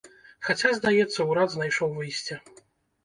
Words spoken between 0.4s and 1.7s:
Хаця, здаецца, урад